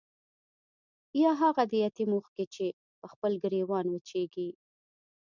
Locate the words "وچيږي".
3.89-4.49